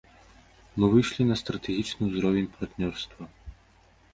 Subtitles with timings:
[0.77, 3.23] Мы выйшлі на стратэгічны ўзровень партнёрства.